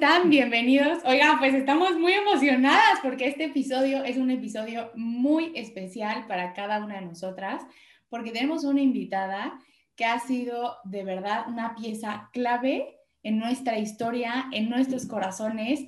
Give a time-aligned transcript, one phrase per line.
[0.00, 0.30] Están?
[0.30, 1.04] Bienvenidos.
[1.04, 6.82] Oigan, pues estamos muy emocionadas porque este episodio es un episodio muy especial para cada
[6.82, 7.62] una de nosotras,
[8.08, 9.60] porque tenemos una invitada
[9.96, 15.80] que ha sido de verdad una pieza clave en nuestra historia, en nuestros corazones.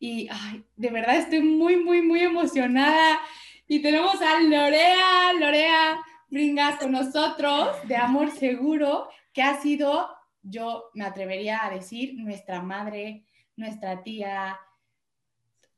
[0.00, 3.20] Y ay, de verdad estoy muy, muy, muy emocionada.
[3.68, 10.08] Y tenemos a Lorea, Lorea Bringas con nosotros de Amor Seguro, que ha sido
[10.42, 13.24] yo me atrevería a decir nuestra madre,
[13.60, 14.58] nuestra tía,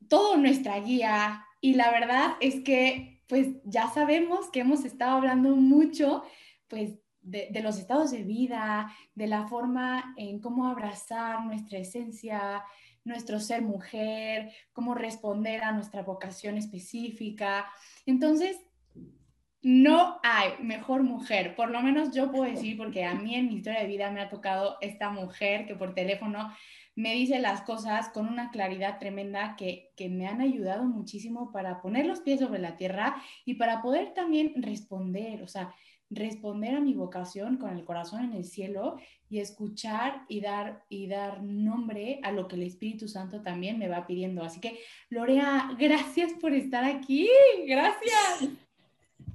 [0.09, 1.45] todo nuestra guía.
[1.61, 6.23] Y la verdad es que pues ya sabemos que hemos estado hablando mucho
[6.67, 12.63] pues de, de, los estados de vida, de la forma en cómo abrazar nuestra esencia,
[13.05, 17.65] nuestro ser mujer, cómo responder a nuestra vocación específica.
[18.05, 18.57] Entonces,
[19.63, 23.55] no hay mejor mujer, por lo menos yo puedo decir, porque a mí en mi
[23.55, 26.53] historia de vida me ha tocado esta mujer que por teléfono
[26.95, 31.81] me dice las cosas con una claridad tremenda que, que me han ayudado muchísimo para
[31.81, 35.73] poner los pies sobre la tierra y para poder también responder, o sea,
[36.09, 38.97] responder a mi vocación con el corazón en el cielo
[39.29, 43.87] y escuchar y dar y dar nombre a lo que el Espíritu Santo también me
[43.87, 44.43] va pidiendo.
[44.43, 47.27] Así que Lorea, gracias por estar aquí.
[47.65, 48.49] Gracias.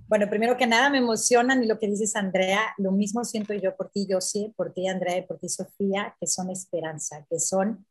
[0.08, 3.76] Bueno, primero que nada me emocionan y lo que dices, Andrea, lo mismo siento yo
[3.76, 7.38] por ti, yo sí, por ti, Andrea, y por ti, Sofía, que son esperanza, que
[7.38, 7.86] son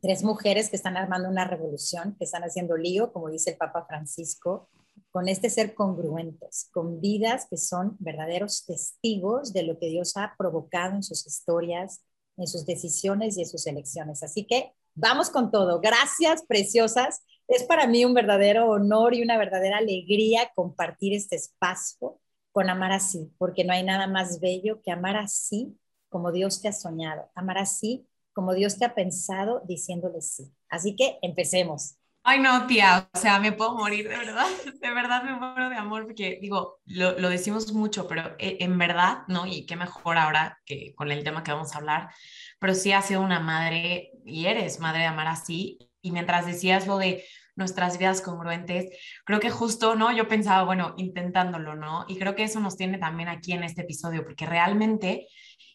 [0.00, 3.84] tres mujeres que están armando una revolución, que están haciendo lío, como dice el Papa
[3.88, 4.68] Francisco,
[5.10, 10.36] con este ser congruentes, con vidas que son verdaderos testigos de lo que Dios ha
[10.38, 12.04] provocado en sus historias,
[12.36, 14.22] en sus decisiones y en sus elecciones.
[14.22, 15.80] Así que vamos con todo.
[15.80, 17.22] Gracias, preciosas.
[17.48, 22.20] Es para mí un verdadero honor y una verdadera alegría compartir este espacio
[22.52, 25.78] con Amar así, porque no hay nada más bello que amar así
[26.10, 30.52] como Dios te ha soñado, amar así como Dios te ha pensado diciéndole sí.
[30.68, 31.96] Así que empecemos.
[32.22, 34.46] Ay, no, tía, o sea, me puedo morir, de verdad,
[34.80, 38.76] de verdad me muero de amor, porque digo, lo, lo decimos mucho, pero eh, en
[38.76, 39.46] verdad, ¿no?
[39.46, 42.10] Y qué mejor ahora que con el tema que vamos a hablar,
[42.58, 46.86] pero sí has sido una madre y eres madre de amar así, y mientras decías
[46.86, 47.24] lo de
[47.58, 48.86] nuestras vidas congruentes,
[49.24, 50.12] creo que justo, ¿no?
[50.12, 52.04] Yo pensaba, bueno, intentándolo, ¿no?
[52.06, 55.26] Y creo que eso nos tiene también aquí en este episodio, porque realmente,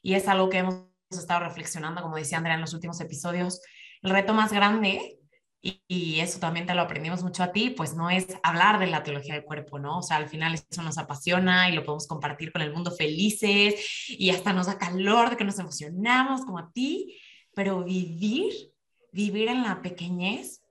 [0.02, 3.62] y es algo que hemos estado reflexionando, como decía Andrea en los últimos episodios,
[4.02, 5.20] el reto más grande,
[5.62, 8.88] y, y, eso también te lo aprendimos mucho a ti, pues no es hablar de
[8.88, 10.00] la teología del cuerpo, ¿no?
[10.00, 14.10] O sea, al final eso nos apasiona y lo podemos compartir con el mundo felices
[14.10, 17.18] y hasta nos da calor de que nos emocionamos como a ti,
[17.56, 18.73] pero vivir,
[19.14, 20.64] vivir en la pequeñez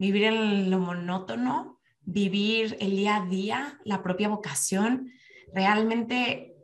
[0.00, 5.12] vivir en lo monótono, vivir el día a día, la propia vocación,
[5.54, 6.56] realmente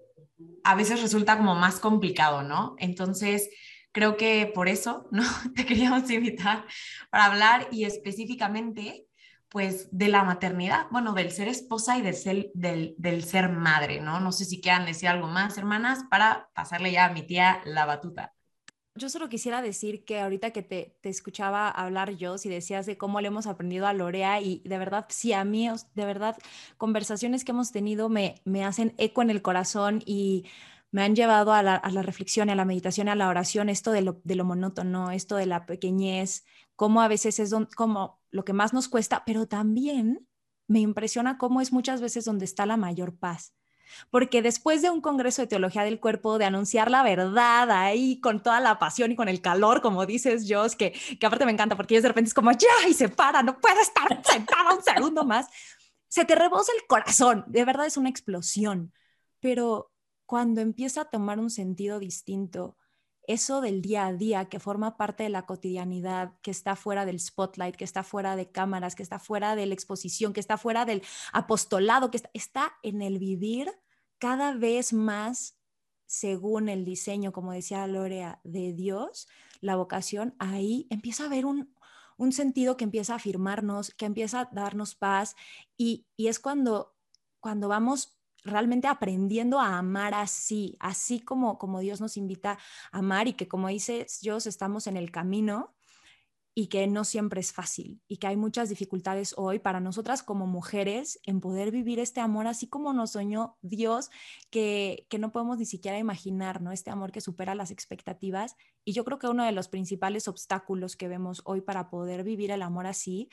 [0.64, 2.76] a veces resulta como más complicado, ¿no?
[2.78, 3.50] Entonces,
[3.92, 5.22] creo que por eso, ¿no?
[5.54, 6.64] Te queríamos invitar
[7.10, 9.06] para hablar y específicamente,
[9.50, 14.00] pues, de la maternidad, bueno, del ser esposa y del ser, del, del ser madre,
[14.00, 14.18] ¿no?
[14.18, 17.84] No sé si quieran decir algo más, hermanas, para pasarle ya a mi tía la
[17.84, 18.35] batuta
[18.96, 22.96] yo solo quisiera decir que ahorita que te, te, escuchaba hablar yo, si decías de
[22.96, 26.36] cómo le hemos aprendido a Lorea y de verdad, sí, a mí, de verdad,
[26.76, 30.46] conversaciones que hemos tenido me, me hacen eco en el corazón y
[30.90, 33.92] me han llevado a la, a la reflexión, a la meditación, a la oración, esto
[33.92, 38.44] de lo, de lo monótono, esto de la pequeñez, cómo a veces es como lo
[38.44, 40.26] que más nos cuesta, pero también
[40.68, 43.52] me impresiona cómo es muchas veces donde está la mayor paz
[44.10, 48.42] porque después de un congreso de teología del cuerpo, de anunciar la verdad ahí con
[48.42, 51.77] toda la pasión y con el calor, como dices, Josh, que, que aparte me encanta
[51.77, 55.24] porque de repente es como, ya, y se para, no puedo estar sentada un segundo
[55.24, 55.47] más,
[56.09, 58.92] se te rebosa el corazón, de verdad es una explosión.
[59.41, 59.92] Pero
[60.24, 62.77] cuando empieza a tomar un sentido distinto,
[63.28, 67.20] eso del día a día que forma parte de la cotidianidad, que está fuera del
[67.20, 70.84] spotlight, que está fuera de cámaras, que está fuera de la exposición, que está fuera
[70.84, 71.02] del
[71.32, 73.70] apostolado, que está, en el vivir
[74.18, 75.58] cada vez más
[76.06, 79.28] según el diseño, como decía Lorea, de Dios,
[79.60, 81.74] la vocación, ahí empieza a haber un,
[82.16, 85.34] un sentido que empieza a afirmarnos, que empieza a darnos paz
[85.76, 86.94] y, y es cuando,
[87.40, 88.16] cuando vamos
[88.47, 92.59] realmente aprendiendo a amar así, así como, como Dios nos invita
[92.93, 95.75] a amar y que como dices Dios, estamos en el camino
[96.58, 100.47] y que no siempre es fácil y que hay muchas dificultades hoy para nosotras como
[100.47, 104.08] mujeres en poder vivir este amor así como nos soñó Dios,
[104.48, 106.72] que, que no podemos ni siquiera imaginar, ¿no?
[106.72, 108.56] Este amor que supera las expectativas.
[108.86, 112.50] Y yo creo que uno de los principales obstáculos que vemos hoy para poder vivir
[112.50, 113.28] el amor así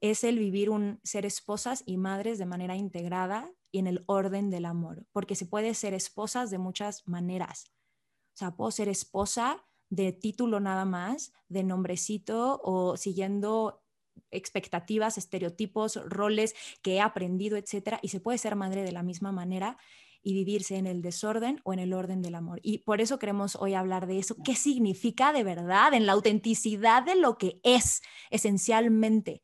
[0.00, 4.50] es el vivir un ser esposas y madres de manera integrada y en el orden
[4.50, 7.72] del amor, porque se puede ser esposas de muchas maneras.
[8.34, 13.82] O sea, puedo ser esposa de título nada más, de nombrecito o siguiendo
[14.30, 19.32] expectativas, estereotipos, roles que he aprendido, etcétera, y se puede ser madre de la misma
[19.32, 19.78] manera
[20.22, 22.60] y vivirse en el desorden o en el orden del amor.
[22.62, 27.02] Y por eso queremos hoy hablar de eso, qué significa de verdad, en la autenticidad
[27.02, 29.42] de lo que es esencialmente.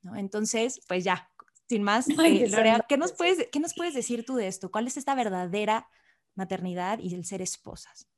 [0.00, 0.16] ¿no?
[0.16, 1.30] Entonces, pues ya,
[1.68, 2.50] sin más, eh,
[2.88, 4.70] ¿qué nos, puedes, ¿qué nos puedes decir tú de esto?
[4.70, 5.88] ¿Cuál es esta verdadera
[6.34, 8.08] maternidad y el ser esposas?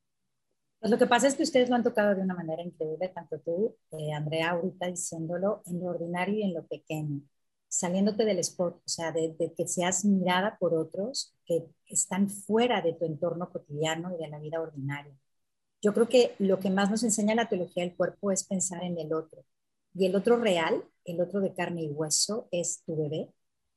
[0.84, 3.38] Pues lo que pasa es que ustedes lo han tocado de una manera increíble, tanto
[3.40, 7.22] tú, eh, Andrea, ahorita diciéndolo, en lo ordinario y en lo pequeño,
[7.68, 12.92] saliéndote del spot, o sea, de, que seas mirada por otros que están fuera de
[12.92, 15.14] tu entorno cotidiano y de la vida ordinaria.
[15.80, 18.98] Yo creo que lo que más nos enseña la teología del cuerpo es pensar en
[18.98, 19.42] el otro.
[19.94, 23.32] Y el otro real, el otro de carne y hueso, es tu bebé,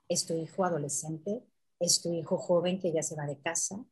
[0.10, 1.42] es tu hijo adolescente,
[1.80, 3.86] es tu hijo joven que ya se va de casa,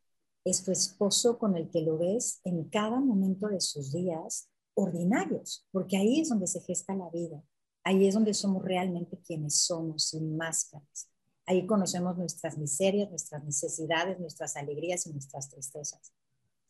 [0.46, 5.66] es tu esposo con el que lo ves en cada momento de sus días ordinarios,
[5.72, 7.42] porque ahí es donde se gesta la vida,
[7.82, 11.10] ahí es donde somos realmente quienes somos, sin máscaras.
[11.46, 16.12] Ahí conocemos nuestras miserias, nuestras necesidades, nuestras alegrías y nuestras tristezas.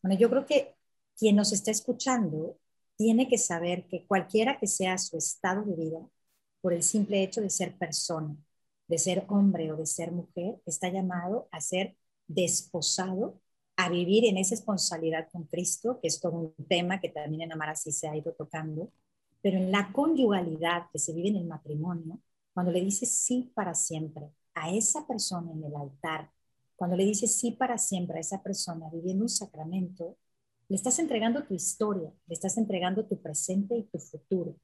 [0.03, 0.75] Bueno, yo creo que
[1.15, 2.59] quien nos está escuchando
[2.97, 6.01] tiene que saber que cualquiera que sea su estado de vida,
[6.63, 8.35] por el simple hecho de ser persona,
[8.89, 11.95] de ser hombre o de ser mujer, está llamado a ser
[12.27, 13.39] desposado
[13.77, 17.53] a vivir en esa responsabilidad con Cristo, que es todo un tema que también en
[17.53, 18.91] Amar así se ha ido tocando,
[19.43, 22.19] pero en la conyugalidad que se vive en el matrimonio,
[22.55, 26.31] cuando le dices sí para siempre a esa persona en el altar,
[26.75, 30.17] cuando le dices sí para siempre a esa persona viviendo un sacramento,
[30.69, 34.57] le estás entregando tu historia, le estás entregando tu presente y tu futuro.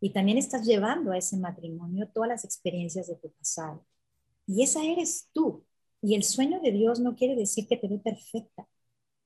[0.00, 3.84] Y también estás llevando a ese matrimonio todas las experiencias de tu pasado.
[4.46, 5.64] Y esa eres tú,
[6.02, 8.68] y el sueño de Dios no quiere decir que te ve perfecta.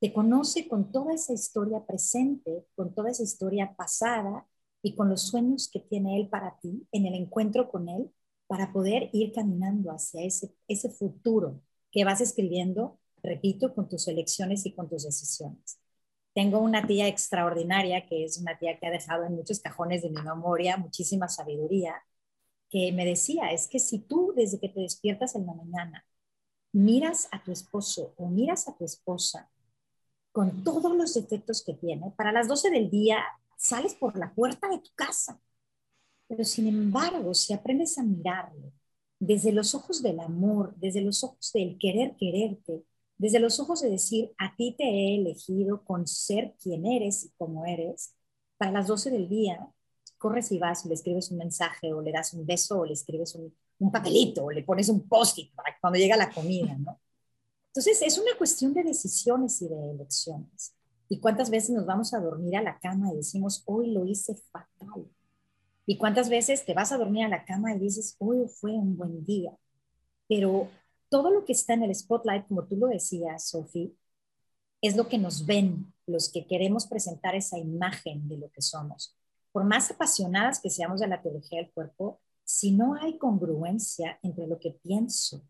[0.00, 4.46] Te conoce con toda esa historia presente, con toda esa historia pasada
[4.82, 8.10] y con los sueños que tiene Él para ti en el encuentro con Él
[8.46, 11.60] para poder ir caminando hacia ese, ese futuro
[11.90, 15.78] que vas escribiendo, repito, con tus elecciones y con tus decisiones.
[16.34, 20.10] Tengo una tía extraordinaria, que es una tía que ha dejado en muchos cajones de
[20.10, 21.94] mi memoria muchísima sabiduría,
[22.70, 26.04] que me decía, es que si tú desde que te despiertas en la mañana
[26.72, 29.50] miras a tu esposo o miras a tu esposa
[30.32, 33.22] con todos los defectos que tiene, para las 12 del día
[33.56, 35.40] sales por la puerta de tu casa.
[36.26, 38.72] Pero sin embargo, si aprendes a mirarlo
[39.19, 42.82] desde los ojos del amor, desde los ojos del querer quererte,
[43.19, 47.30] desde los ojos de decir, a ti te he elegido con ser quien eres y
[47.36, 48.14] como eres,
[48.56, 49.69] para las 12 del día,
[50.19, 53.34] corres y vas le escribes un mensaje o le das un beso o le escribes
[53.34, 57.00] un, un papelito, le pones un post-it para cuando llega la comida, ¿no?
[57.69, 60.75] Entonces, es una cuestión de decisiones y de elecciones.
[61.08, 64.36] ¿Y cuántas veces nos vamos a dormir a la cama y decimos, hoy lo hice
[64.53, 65.10] fatal?
[65.84, 68.96] ¿Y cuántas veces te vas a dormir a la cama y dices, hoy fue un
[68.96, 69.53] buen día?
[70.29, 70.69] Pero
[71.08, 73.94] todo lo que está en el spotlight, como tú lo decías, Sophie,
[74.81, 79.19] es lo que nos ven los que queremos presentar esa imagen de lo que somos.
[79.51, 84.46] Por más apasionadas que seamos de la teología del cuerpo, si no hay congruencia entre
[84.46, 85.43] lo que pienso,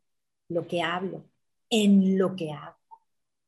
[0.49, 1.25] lo que hablo,
[1.71, 2.77] en lo que hago,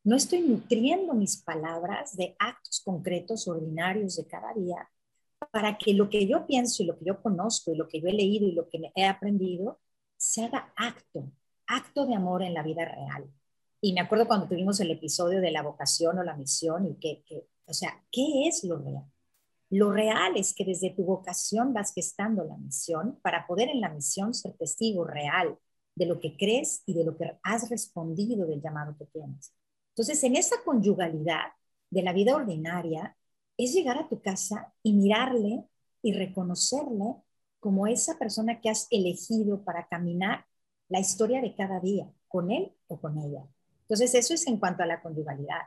[0.05, 4.91] no estoy nutriendo mis palabras de actos concretos, ordinarios de cada día,
[5.51, 8.09] para que lo que yo pienso y lo que yo conozco y lo que yo
[8.09, 9.81] he leído y lo que he aprendido
[10.17, 11.33] se haga acto,
[11.67, 13.31] acto de amor en la vida real.
[13.81, 17.23] Y me acuerdo cuando tuvimos el episodio de la vocación o la misión y que,
[17.25, 19.05] que o sea, ¿qué es lo real?
[19.75, 23.89] Lo real es que desde tu vocación vas gestando la misión para poder en la
[23.89, 25.59] misión ser testigo real
[25.97, 29.53] de lo que crees y de lo que has respondido del llamado que tienes.
[29.89, 31.55] Entonces, en esa conyugalidad
[31.91, 33.17] de la vida ordinaria,
[33.57, 35.65] es llegar a tu casa y mirarle
[36.03, 37.17] y reconocerle
[37.59, 40.47] como esa persona que has elegido para caminar
[40.89, 43.45] la historia de cada día, con él o con ella.
[43.81, 45.63] Entonces, eso es en cuanto a la conyugalidad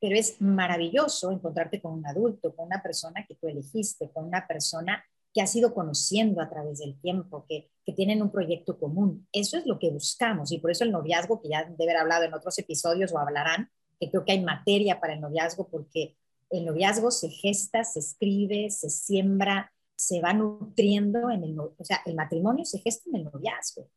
[0.00, 4.46] pero es maravilloso encontrarte con un adulto, con una persona que tú elegiste, con una
[4.46, 9.26] persona que has ido conociendo a través del tiempo, que, que tienen un proyecto común.
[9.32, 12.24] Eso es lo que buscamos y por eso el noviazgo, que ya debe haber hablado
[12.24, 16.16] en otros episodios o hablarán, que creo que hay materia para el noviazgo porque
[16.50, 22.00] el noviazgo se gesta, se escribe, se siembra, se va nutriendo en el, o sea,
[22.06, 23.88] el matrimonio se gesta en el noviazgo.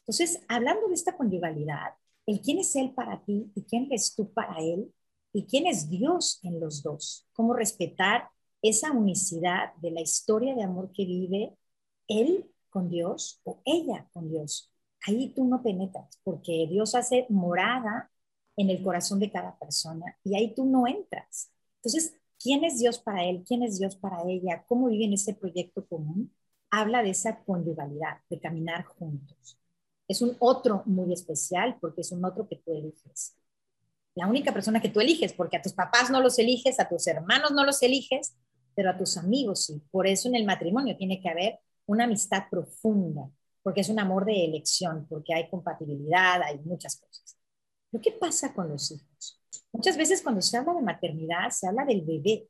[0.00, 1.94] Entonces, hablando de esta conyugalidad,
[2.26, 4.92] el quién es Él para ti y quién eres tú para Él
[5.32, 8.28] y quién es Dios en los dos, cómo respetar
[8.62, 11.56] esa unicidad de la historia de amor que vive
[12.08, 14.70] Él con Dios o ella con Dios.
[15.06, 18.10] Ahí tú no penetras porque Dios hace morada
[18.56, 21.50] en el corazón de cada persona y ahí tú no entras.
[21.76, 23.42] Entonces, ¿quién es Dios para él?
[23.46, 24.64] ¿Quién es Dios para ella?
[24.68, 26.34] ¿Cómo viven ese proyecto común?
[26.70, 29.58] Habla de esa conyugalidad, de caminar juntos.
[30.06, 33.39] Es un otro muy especial porque es un otro que tú eliges.
[34.14, 37.06] La única persona que tú eliges, porque a tus papás no los eliges, a tus
[37.06, 38.36] hermanos no los eliges,
[38.74, 39.82] pero a tus amigos sí.
[39.90, 43.28] Por eso en el matrimonio tiene que haber una amistad profunda,
[43.62, 47.36] porque es un amor de elección, porque hay compatibilidad, hay muchas cosas.
[47.90, 49.40] Pero ¿qué pasa con los hijos?
[49.72, 52.48] Muchas veces cuando se habla de maternidad, se habla del bebé.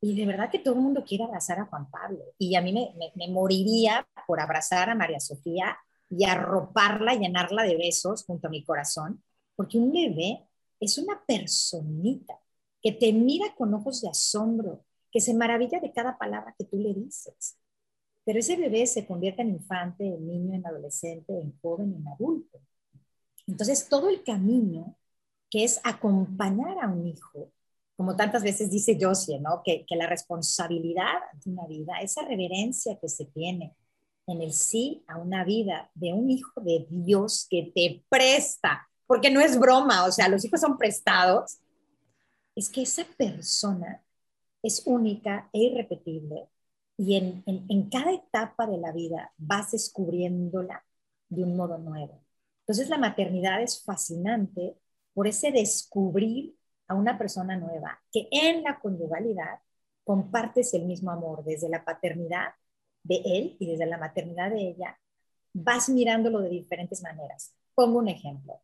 [0.00, 2.24] Y de verdad que todo el mundo quiere abrazar a Juan Pablo.
[2.38, 5.78] Y a mí me, me, moriría por abrazar a María Sofía
[6.10, 9.22] y arroparla, llenarla de besos junto a mi corazón,
[9.56, 10.46] porque un bebé
[10.80, 12.38] es una personita
[12.82, 16.76] que te mira con ojos de asombro, que se maravilla de cada palabra que tú
[16.76, 17.56] le dices.
[18.24, 22.60] Pero ese bebé se convierte en infante, en niño, en adolescente, en joven, en adulto.
[23.46, 24.96] Entonces, todo el camino
[25.50, 27.52] que es acompañar a un hijo,
[27.96, 29.62] como tantas veces dice Josie, ¿no?
[29.64, 33.76] Que, que la responsabilidad de una vida, esa reverencia que se tiene
[34.26, 39.30] en el sí a una vida de un hijo de Dios que te presta, porque
[39.30, 41.58] no es broma, o sea, los hijos son prestados,
[42.54, 44.02] es que esa persona
[44.62, 46.48] es única e irrepetible
[46.96, 50.84] y en, en, en, cada etapa de la vida vas descubriéndola
[51.28, 52.22] de un modo nuevo.
[52.60, 54.76] Entonces la maternidad es fascinante
[55.12, 56.56] por ese descubrir
[56.88, 59.58] a una persona nueva que en la conyugalidad
[60.04, 62.54] compartes el mismo amor desde la paternidad
[63.02, 64.98] de él y desde la maternidad de ella,
[65.52, 67.54] vas mirándolo de diferentes maneras.
[67.74, 68.60] Pongo un ejemplo.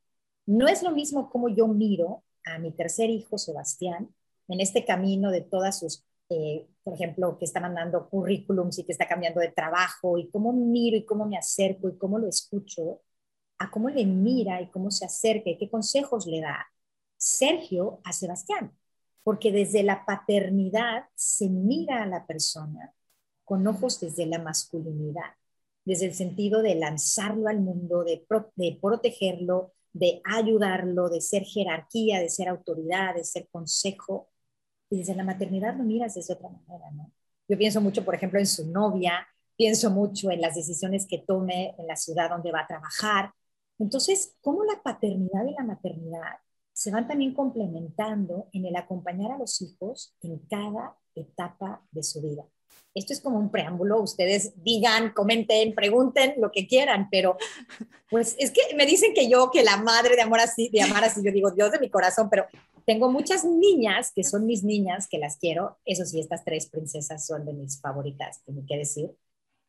[0.46, 4.14] No es lo mismo como yo miro a mi tercer hijo, Sebastián,
[4.48, 8.92] en este camino de todas sus, eh, por ejemplo, que está mandando currículums y que
[8.92, 13.02] está cambiando de trabajo, y cómo miro y cómo me acerco y cómo lo escucho,
[13.58, 16.66] a cómo le mira y cómo se acerca y qué consejos le da
[17.16, 18.72] Sergio a Sebastián,
[19.22, 22.94] porque desde la paternidad se mira a la persona
[23.44, 25.34] con ojos desde la masculinidad,
[25.84, 32.20] desde el sentido de lanzarlo al mundo, de, de protegerlo, de ayudarlo, de ser jerarquía,
[32.20, 34.28] de ser autoridad, de ser consejo.
[34.90, 37.12] Y desde la maternidad lo miras de otra manera, ¿no?
[37.48, 41.74] Yo pienso mucho, por ejemplo, en su novia, pienso mucho en las decisiones que tome
[41.78, 43.32] en la ciudad donde va a trabajar,
[43.80, 46.36] entonces, ¿cómo la paternidad y la maternidad
[46.70, 52.20] se van también complementando en el acompañar a los hijos en cada etapa de su
[52.20, 52.44] vida?
[52.94, 57.36] Esto es como un preámbulo, ustedes digan, comenten, pregunten lo que quieran, pero
[58.10, 61.04] pues es que me dicen que yo, que la madre de amor así, de amar
[61.04, 62.46] así, yo digo Dios de mi corazón, pero
[62.84, 67.24] tengo muchas niñas que son mis niñas, que las quiero, eso sí, estas tres princesas
[67.24, 69.10] son de mis favoritas, tengo que decir,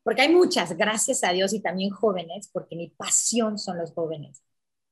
[0.03, 4.41] porque hay muchas, gracias a Dios, y también jóvenes, porque mi pasión son los jóvenes.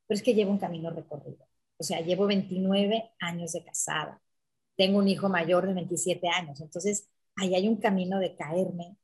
[0.08, 1.48] Pero es que llevo un camino recorrido.
[1.78, 4.22] O sea, llevo 29 años de casada.
[4.76, 6.62] Tengo un hijo mayor de 27 años.
[6.62, 8.98] Entonces, ahí hay un camino de caerme,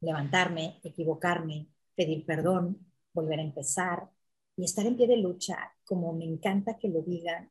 [0.00, 4.10] levantarme, equivocarme, pedir perdón, volver a empezar
[4.56, 7.50] y estar en pie de lucha, como me encanta que lo digan,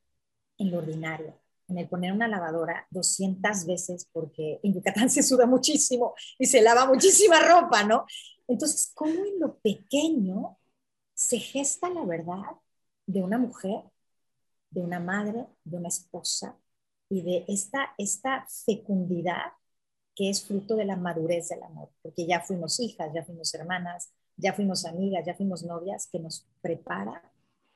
[0.58, 1.40] en lo ordinario
[1.70, 6.62] en el poner una lavadora 200 veces porque en Yucatán se suda muchísimo y se
[6.62, 8.06] lava muchísima ropa, ¿no?
[8.48, 10.58] Entonces, ¿cómo en lo pequeño
[11.14, 12.44] se gesta la verdad
[13.06, 13.84] de una mujer,
[14.72, 16.58] de una madre, de una esposa
[17.10, 19.54] y de esta, esta fecundidad
[20.20, 21.90] que es fruto de la madurez del amor?
[22.02, 26.46] Porque ya fuimos hijas, ya fuimos hermanas, ya fuimos amigas, ya fuimos novias, que nos
[26.60, 27.24] prepara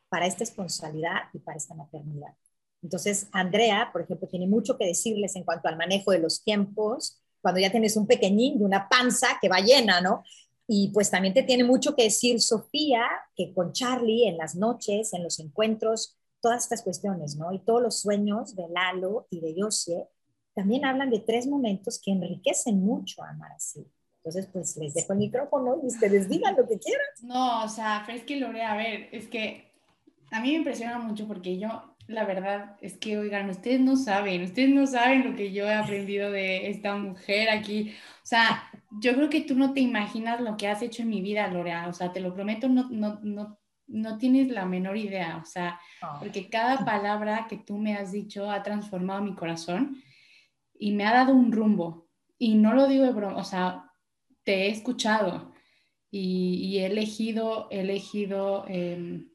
[0.09, 2.33] para esta responsabilidad y para esta maternidad.
[2.81, 7.23] Entonces, Andrea, por ejemplo, tiene mucho que decirles en cuanto al manejo de los tiempos,
[7.41, 10.21] cuando ya tienes un pequeñín de una panza que va llena, ¿no?
[10.67, 13.05] Y pues también te tiene mucho que decir Sofía,
[13.37, 17.53] que con Charlie en las noches, en los encuentros, todas estas cuestiones, ¿no?
[17.53, 20.09] Y todos los sueños de Lalo y de Yosie
[20.53, 23.85] también hablan de tres momentos que enriquecen mucho a Amar así.
[24.17, 27.05] Entonces, pues les dejo el micrófono y ustedes digan lo que quieran.
[27.23, 29.71] No, o sea, es que Lore, a ver, es que
[30.31, 34.43] a mí me impresiona mucho porque yo la verdad es que, oigan, ustedes no saben,
[34.43, 37.91] ustedes no saben lo que yo he aprendido de esta mujer aquí.
[38.23, 38.63] O sea,
[39.01, 41.87] yo creo que tú no te imaginas lo que has hecho en mi vida, Lorea.
[41.87, 43.57] O sea, te lo prometo, no, no, no,
[43.87, 45.39] no tienes la menor idea.
[45.41, 46.17] O sea, Oh.
[46.19, 50.01] porque cada palabra que tú me has dicho ha transformado mi corazón
[50.83, 52.09] y me ha dado un rumbo.
[52.37, 53.89] Y no lo digo de broma, o sea,
[54.43, 55.53] te he escuchado
[56.11, 59.29] y, he elegido, he elegido em,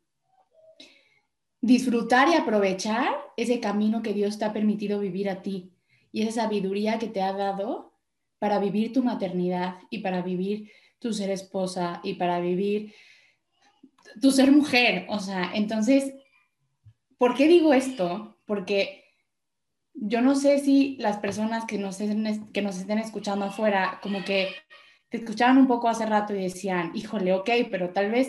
[1.62, 5.72] disfrutar y aprovechar ese camino que Dios te ha permitido vivir a ti
[6.12, 7.94] y esa sabiduría que te ha dado
[8.38, 12.92] para vivir tu maternidad y para vivir tu ser esposa y para vivir
[14.20, 15.06] tu ser mujer.
[15.08, 16.12] O sea, entonces,
[17.16, 18.36] ¿por qué digo esto?
[18.44, 19.07] Porque
[20.00, 24.24] yo no sé si las personas que nos, estén, que nos estén escuchando afuera, como
[24.24, 24.48] que
[25.08, 28.28] te escuchaban un poco hace rato y decían, híjole, ok, pero tal vez,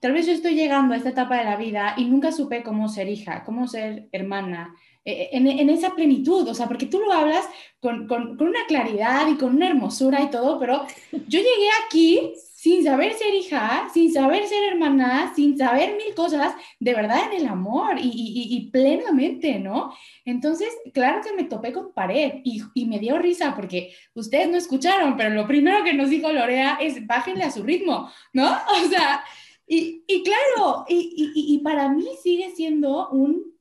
[0.00, 2.88] tal vez yo estoy llegando a esta etapa de la vida y nunca supe cómo
[2.88, 7.12] ser hija, cómo ser hermana, eh, en, en, esa plenitud, o sea, porque tú lo
[7.12, 7.48] hablas
[7.80, 12.34] con, con, con, una claridad y con una hermosura y todo, pero yo llegué aquí
[12.60, 17.40] sin saber ser hija, sin saber ser hermana, sin saber mil cosas, de verdad en
[17.40, 19.94] el amor y, plenamente, ¿no?
[20.26, 25.16] Entonces, claro que me topé con pared y, me dio risa porque ustedes no escucharon,
[25.16, 28.50] pero lo primero que nos dijo Lorea es bájenle a su ritmo, ¿no?
[28.84, 29.24] O sea,
[29.66, 33.54] y, claro, y, para mí sigue siendo un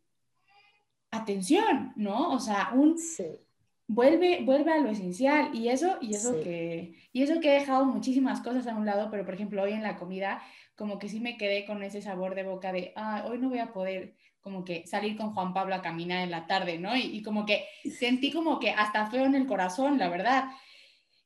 [1.09, 2.31] atención, ¿no?
[2.33, 2.97] O sea, un...
[3.91, 6.43] Vuelve, vuelve a lo esencial y eso, y eso sí.
[6.43, 9.73] que, y eso que he dejado muchísimas cosas a un lado, pero por ejemplo hoy
[9.73, 10.41] en la comida
[10.75, 13.59] como que sí me quedé con ese sabor de boca de, ah, hoy no voy
[13.59, 16.95] a poder como que salir con Juan Pablo a caminar en la tarde, ¿no?
[16.95, 17.65] Y, y como que
[17.99, 20.45] sentí como que hasta feo en el corazón, la verdad.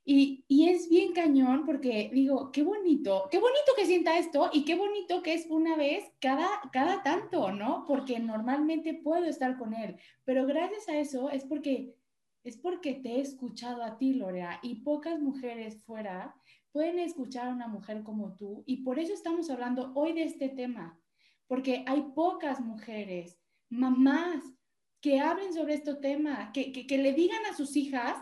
[0.06, 4.66] Y, y, es bien cañón porque digo, qué bonito, qué bonito que sienta esto y
[4.66, 7.86] qué bonito que es una vez cada, cada tanto, ¿no?
[7.88, 11.94] Porque normalmente puedo estar con él, pero gracias a eso es porque,
[12.44, 16.36] es porque te he escuchado a ti, Lorea, y pocas mujeres fuera
[16.70, 20.48] pueden escuchar a una mujer como tú y por eso estamos hablando hoy de este
[20.48, 21.00] tema,
[21.46, 23.38] porque hay pocas mujeres,
[23.70, 24.44] mamás,
[25.00, 28.16] que hablen sobre este tema, que, que, que le digan a sus hijas,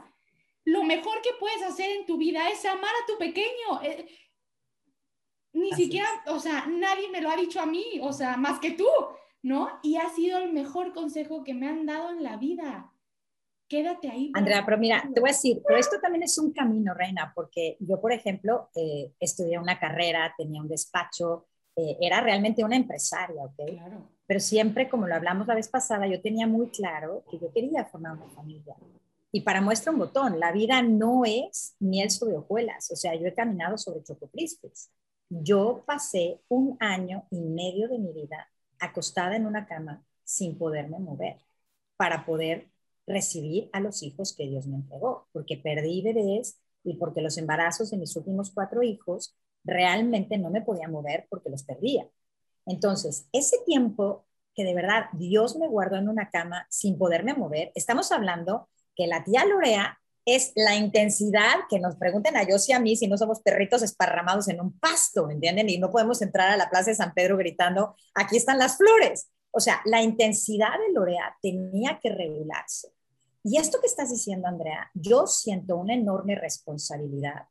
[0.64, 3.82] lo mejor que puedes hacer en tu vida es amar a tu pequeño.
[3.82, 4.06] Eh,
[5.52, 6.32] ni Así siquiera, es.
[6.32, 8.86] o sea, nadie me lo ha dicho a mí, o sea, más que tú,
[9.42, 9.78] ¿no?
[9.82, 12.91] Y ha sido el mejor consejo que me han dado en la vida.
[13.72, 14.30] Quédate ahí.
[14.34, 17.78] Andrea, pero mira, te voy a decir, pero esto también es un camino, Reina, porque
[17.80, 23.42] yo, por ejemplo, eh, estudié una carrera, tenía un despacho, eh, era realmente una empresaria,
[23.42, 23.70] ¿ok?
[23.70, 24.10] Claro.
[24.26, 27.86] Pero siempre, como lo hablamos la vez pasada, yo tenía muy claro que yo quería
[27.86, 28.76] formar una familia.
[29.32, 32.90] Y para muestra un botón, la vida no es miel sobre hojuelas.
[32.90, 34.90] O sea, yo he caminado sobre chococrispes.
[35.30, 40.98] Yo pasé un año y medio de mi vida acostada en una cama sin poderme
[40.98, 41.38] mover
[41.96, 42.71] para poder
[43.06, 47.90] recibir a los hijos que Dios me entregó, porque perdí bebés y porque los embarazos
[47.90, 52.08] de mis últimos cuatro hijos realmente no me podía mover porque los perdía.
[52.66, 57.72] Entonces, ese tiempo que de verdad Dios me guardó en una cama sin poderme mover,
[57.74, 62.72] estamos hablando que la tía Lorea es la intensidad que nos pregunten a yo y
[62.72, 65.68] a mí si no somos perritos esparramados en un pasto, ¿me entienden?
[65.68, 69.28] Y no podemos entrar a la Plaza de San Pedro gritando, aquí están las flores.
[69.52, 72.88] O sea, la intensidad de Lorea tenía que regularse.
[73.44, 77.48] Y esto que estás diciendo, Andrea, yo siento una enorme responsabilidad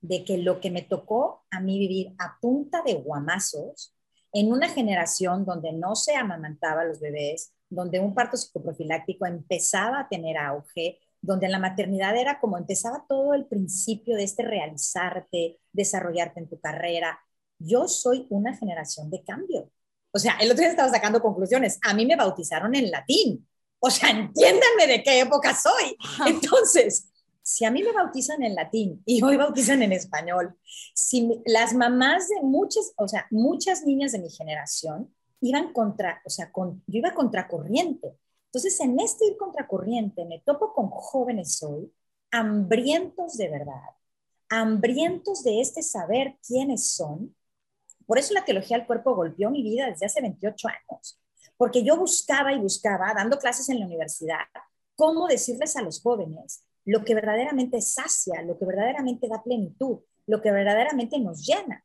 [0.00, 3.94] de que lo que me tocó a mí vivir a punta de guamazos
[4.32, 10.00] en una generación donde no se amamantaba a los bebés, donde un parto psicoprofiláctico empezaba
[10.00, 15.58] a tener auge, donde la maternidad era como empezaba todo el principio de este realizarte,
[15.72, 17.18] desarrollarte en tu carrera.
[17.58, 19.70] Yo soy una generación de cambio.
[20.16, 21.78] O sea, el otro día estaba sacando conclusiones.
[21.82, 23.46] A mí me bautizaron en latín.
[23.78, 25.94] O sea, entiéndanme de qué época soy.
[26.26, 27.08] Entonces,
[27.42, 30.56] si a mí me bautizan en latín y hoy bautizan en español,
[30.94, 36.30] si las mamás de muchas, o sea, muchas niñas de mi generación iban contra, o
[36.30, 38.16] sea, con, yo iba contracorriente.
[38.46, 41.92] Entonces, en este ir contracorriente, me topo con jóvenes hoy,
[42.30, 43.90] hambrientos de verdad,
[44.48, 47.36] hambrientos de este saber quiénes son.
[48.06, 51.20] Por eso la teología del cuerpo golpeó mi vida desde hace 28 años,
[51.56, 54.46] porque yo buscaba y buscaba, dando clases en la universidad,
[54.94, 60.40] cómo decirles a los jóvenes lo que verdaderamente sacia, lo que verdaderamente da plenitud, lo
[60.40, 61.84] que verdaderamente nos llena.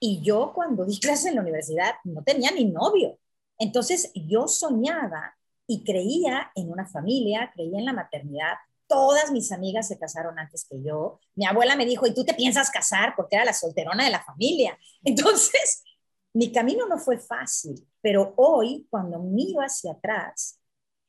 [0.00, 3.18] Y yo cuando di clases en la universidad no tenía ni novio.
[3.58, 8.54] Entonces yo soñaba y creía en una familia, creía en la maternidad.
[8.88, 11.20] Todas mis amigas se casaron antes que yo.
[11.34, 13.14] Mi abuela me dijo, ¿y tú te piensas casar?
[13.16, 14.78] Porque era la solterona de la familia.
[15.04, 15.84] Entonces,
[16.32, 20.58] mi camino no fue fácil, pero hoy, cuando miro hacia atrás,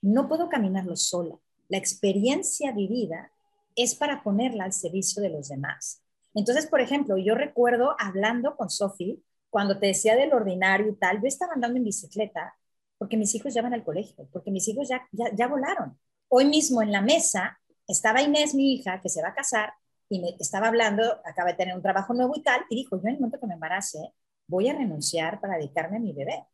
[0.02, 1.36] no puedo caminarlo sola.
[1.70, 3.32] La experiencia vivida
[3.76, 6.04] es para ponerla al servicio de los demás.
[6.34, 11.22] Entonces, por ejemplo, yo recuerdo hablando con Sofi, cuando te decía del ordinario y tal,
[11.22, 12.56] yo estaba andando en bicicleta
[12.98, 15.98] porque mis hijos ya van al colegio, porque mis hijos ya, ya volaron.
[16.28, 17.60] Hoy mismo en la mesa
[17.90, 19.74] estaba Inés, mi hija, que se va a casar,
[20.08, 23.02] y me estaba hablando, acaba de tener un trabajo nuevo y tal, y dijo, yo
[23.04, 24.14] en el momento que me embarace,
[24.48, 26.46] voy a renunciar para dedicarme a mi bebé.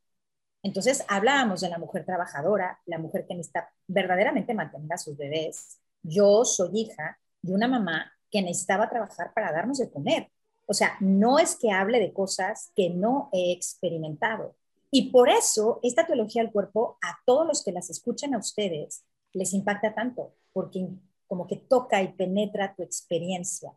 [0.63, 5.79] Entonces hablábamos de la mujer trabajadora, la mujer que necesita verdaderamente mantener a sus bebés.
[6.01, 10.31] Yo soy hija de una mamá que necesitaba trabajar para darnos de comer.
[10.65, 14.55] O sea, no es que hable de cosas que no he experimentado.
[14.89, 19.03] Y por eso esta teología del cuerpo, a todos los que las escuchan a ustedes,
[19.33, 20.87] les impacta tanto, porque
[21.27, 23.71] como que toca y penetra tu experiencia,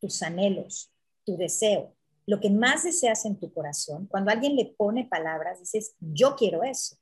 [0.00, 0.92] tus anhelos,
[1.24, 1.94] tu deseo,
[2.26, 4.06] lo que más deseas en tu corazón.
[4.06, 6.96] Cuando alguien le pone palabras, dices, yo quiero eso.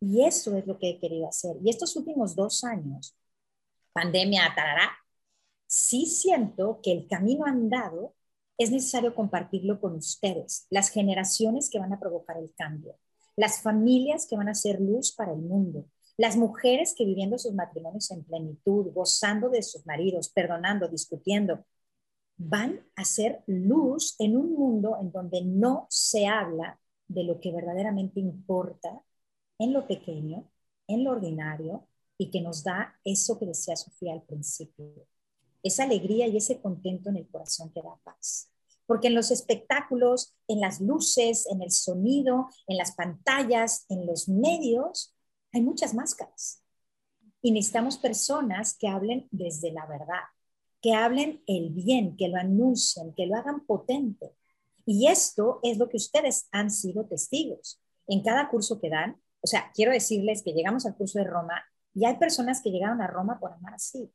[0.00, 1.56] Y eso es lo que he querido hacer.
[1.64, 3.16] Y estos últimos dos años,
[3.92, 4.90] pandemia, tarará,
[5.66, 8.14] sí siento que el camino andado
[8.58, 12.98] es necesario compartirlo con ustedes, las generaciones que van a provocar el cambio,
[13.36, 17.54] las familias que van a ser luz para el mundo, las mujeres que viviendo sus
[17.54, 21.64] matrimonios en plenitud, gozando de sus maridos, perdonando, discutiendo,
[22.36, 27.52] van a ser luz en un mundo en donde no se habla de lo que
[27.52, 29.02] verdaderamente importa
[29.58, 30.50] en lo pequeño,
[30.88, 31.86] en lo ordinario
[32.18, 35.06] y que nos da eso que decía Sofía al principio,
[35.62, 38.50] esa alegría y ese contento en el corazón que da paz.
[38.86, 44.28] Porque en los espectáculos, en las luces, en el sonido, en las pantallas, en los
[44.28, 45.14] medios,
[45.52, 46.62] hay muchas máscaras.
[47.40, 50.22] Y necesitamos personas que hablen desde la verdad,
[50.80, 54.32] que hablen el bien, que lo anuncien, que lo hagan potente.
[54.86, 57.80] Y esto es lo que ustedes han sido testigos.
[58.06, 61.64] En cada curso que dan, o sea, quiero decirles que llegamos al curso de Roma
[61.94, 64.10] y hay personas que llegaron a Roma por amar así.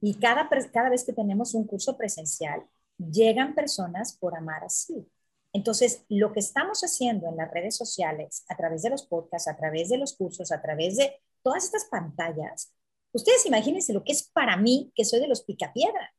[0.00, 2.62] Y cada, cada vez que tenemos un curso presencial,
[2.98, 5.06] llegan personas por amar así.
[5.54, 9.56] Entonces, lo que estamos haciendo en las redes sociales, a través de los podcasts, a
[9.56, 12.72] través de los cursos, a través de todas estas pantallas,
[13.12, 16.12] ustedes imagínense lo que es para mí, que soy de los picapiedra.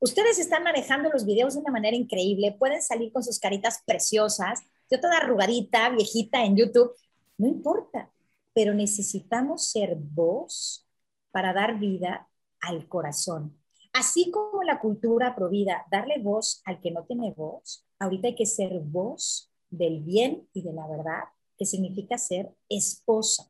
[0.00, 4.58] Ustedes están manejando los videos de una manera increíble, pueden salir con sus caritas preciosas,
[4.90, 6.92] yo toda arrugadita, viejita en YouTube,
[7.38, 8.10] no importa,
[8.52, 10.88] pero necesitamos ser voz
[11.30, 12.28] para dar vida
[12.60, 13.56] al corazón.
[13.92, 18.46] Así como la cultura provida darle voz al que no tiene voz, ahorita hay que
[18.46, 21.22] ser voz del bien y de la verdad,
[21.56, 23.48] que significa ser esposa,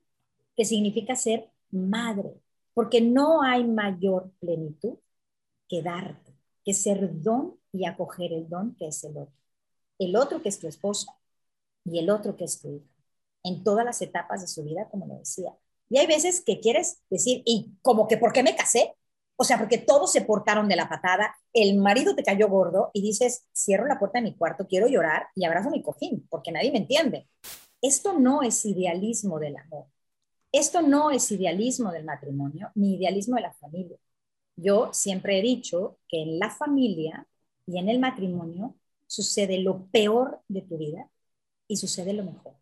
[0.55, 2.35] que significa ser madre,
[2.75, 4.99] porque no hay mayor plenitud
[5.69, 6.33] que darte,
[6.65, 9.35] que ser don y acoger el don que es el otro.
[9.99, 11.17] El otro que es tu esposa
[11.85, 12.87] y el otro que es tu hija,
[13.45, 15.57] en todas las etapas de su vida, como lo decía.
[15.89, 18.95] Y hay veces que quieres decir, ¿y como que por qué me casé?
[19.37, 23.03] O sea, porque todos se portaron de la patada, el marido te cayó gordo y
[23.03, 26.71] dices, cierro la puerta de mi cuarto, quiero llorar y abrazo mi cojín, porque nadie
[26.71, 27.29] me entiende.
[27.81, 29.87] Esto no es idealismo del amor.
[30.53, 33.97] Esto no es idealismo del matrimonio ni idealismo de la familia.
[34.57, 37.27] Yo siempre he dicho que en la familia
[37.67, 41.09] y en el matrimonio sucede lo peor de tu vida
[41.69, 42.55] y sucede lo mejor.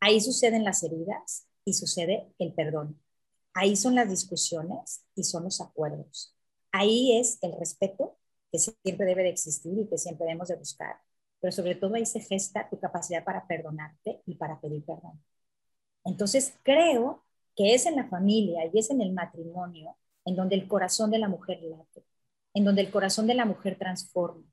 [0.00, 3.00] Ahí suceden las heridas y sucede el perdón.
[3.54, 6.36] Ahí son las discusiones y son los acuerdos.
[6.72, 8.18] Ahí es el respeto
[8.50, 10.96] que siempre debe de existir y que siempre debemos de buscar.
[11.40, 15.22] Pero sobre todo ahí se gesta tu capacidad para perdonarte y para pedir perdón.
[16.04, 17.24] Entonces creo
[17.56, 21.18] que es en la familia y es en el matrimonio en donde el corazón de
[21.18, 22.04] la mujer late,
[22.54, 24.44] en donde el corazón de la mujer transforma.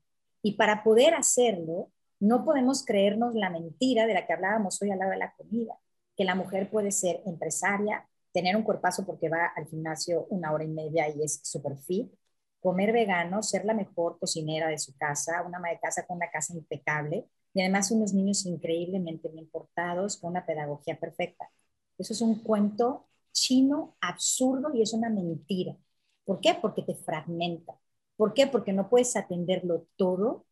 [0.42, 4.98] Y para poder hacerlo, no podemos creernos la mentira de la que hablábamos hoy al
[4.98, 5.74] lado de la comida,
[6.16, 10.64] que la mujer puede ser empresaria, tener un cuerpazo porque va al gimnasio una hora
[10.64, 12.12] y media y es súper fit,
[12.60, 16.30] comer vegano, ser la mejor cocinera de su casa, una ama de casa con una
[16.30, 21.50] casa impecable y además unos niños increíblemente bien portados con una pedagogía perfecta.
[21.98, 25.76] Eso es un cuento chino absurdo y es una mentira.
[26.24, 26.54] ¿Por qué?
[26.60, 27.74] Porque te fragmenta.
[28.16, 28.46] ¿Por qué?
[28.46, 30.46] Porque no puedes atenderlo todo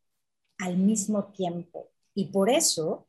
[0.58, 1.90] al mismo tiempo.
[2.14, 3.08] Y por eso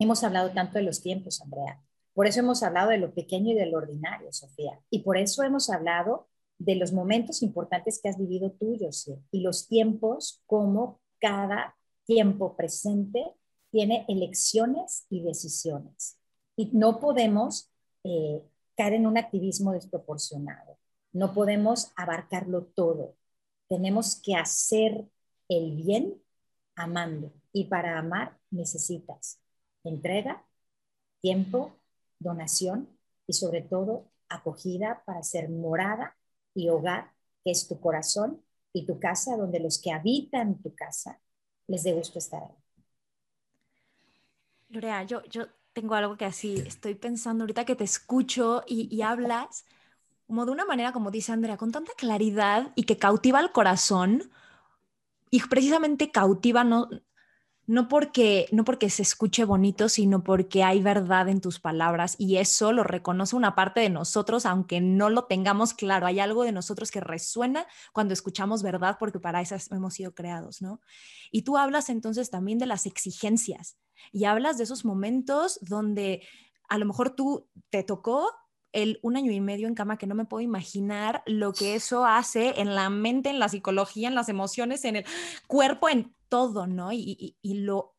[0.00, 1.83] hemos hablado tanto de los tiempos, Andrea.
[2.14, 4.80] Por eso hemos hablado de lo pequeño y de lo ordinario, Sofía.
[4.88, 9.40] Y por eso hemos hablado de los momentos importantes que has vivido tú, José, y
[9.40, 13.32] los tiempos, como cada tiempo presente
[13.70, 16.18] tiene elecciones y decisiones.
[16.56, 17.72] Y no podemos
[18.04, 18.42] eh,
[18.76, 20.78] caer en un activismo desproporcionado.
[21.12, 23.16] No podemos abarcarlo todo.
[23.68, 25.08] Tenemos que hacer
[25.48, 26.22] el bien
[26.76, 27.32] amando.
[27.52, 29.40] Y para amar necesitas
[29.82, 30.44] entrega,
[31.20, 31.76] tiempo,
[32.18, 32.88] donación
[33.26, 36.16] y sobre todo acogida para ser morada
[36.54, 37.12] y hogar
[37.44, 41.20] que es tu corazón y tu casa, donde los que habitan tu casa
[41.66, 42.56] les dé gusto estar ahí.
[44.68, 49.02] Lorea, yo, yo tengo algo que así estoy pensando ahorita que te escucho y, y
[49.02, 49.64] hablas
[50.26, 54.30] como de una manera, como dice Andrea, con tanta claridad y que cautiva el corazón
[55.30, 56.88] y precisamente cautiva no,
[57.66, 62.36] no porque, no porque se escuche bonito, sino porque hay verdad en tus palabras y
[62.36, 66.06] eso lo reconoce una parte de nosotros, aunque no lo tengamos claro.
[66.06, 70.60] Hay algo de nosotros que resuena cuando escuchamos verdad, porque para eso hemos sido creados,
[70.60, 70.80] ¿no?
[71.30, 73.78] Y tú hablas entonces también de las exigencias
[74.12, 76.22] y hablas de esos momentos donde
[76.68, 78.30] a lo mejor tú te tocó
[78.72, 82.04] el un año y medio en cama que no me puedo imaginar lo que eso
[82.04, 85.04] hace en la mente, en la psicología, en las emociones, en el
[85.46, 86.90] cuerpo, en todo, ¿no?
[86.92, 87.96] Y, lo,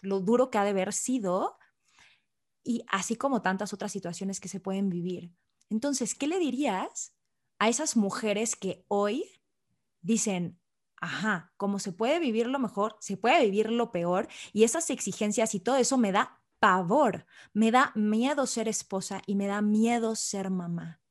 [0.00, 1.58] lo duro que ha de haber sido,
[2.64, 5.34] y así como tantas otras situaciones que se pueden vivir.
[5.68, 7.14] Entonces, ¿qué le dirías
[7.58, 9.42] a esas mujeres que hoy
[10.00, 10.58] dicen,
[10.96, 15.54] ajá, como se puede vivir lo mejor, se puede vivir lo peor, y esas exigencias
[15.54, 20.16] y todo eso me da pavor, me da miedo ser esposa y me da miedo
[20.16, 21.02] ser mamá.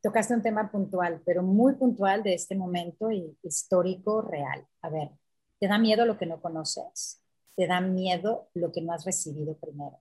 [0.00, 3.10] Tocaste un tema puntual, pero muy puntual de este momento
[3.42, 4.64] histórico real.
[4.82, 5.10] A ver,
[5.58, 7.20] ¿te da miedo lo que no conoces?
[7.56, 9.98] ¿Te da miedo lo que no has recibido primero?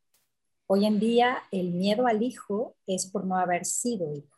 [0.67, 4.37] Hoy en día el miedo al hijo es por no haber sido hijo.